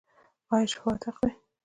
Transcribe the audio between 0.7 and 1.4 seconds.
شفاعت حق دی؟